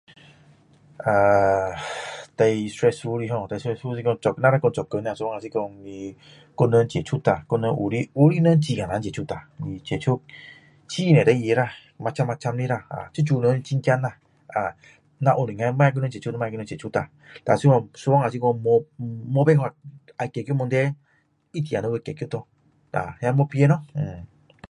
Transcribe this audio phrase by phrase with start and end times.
[1.05, 1.11] 啊
[2.37, 4.07] haiz 最 stressful 的 ho 最 stressful 的若
[4.43, 6.15] 若是说做工的话是说你
[6.57, 9.33] 跟人接触啦跟人有些有些人很难人接触啦
[9.85, 11.61] 接触很多事情啦
[12.03, 14.07] macam macam 的啦这种人很怕的啦
[14.55, 14.57] 啊
[15.19, 17.07] 若能够不要跟人接触就不要跟人接触啦
[17.45, 17.89] 然后是有
[18.33, 18.67] 时候没
[19.33, 19.61] 没办法
[20.19, 20.75] 要解决问题
[21.53, 22.35] 一定要去解决咯
[22.91, 24.25] 啊那没办法咯呃